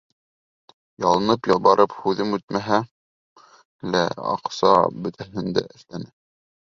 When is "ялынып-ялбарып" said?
1.03-1.93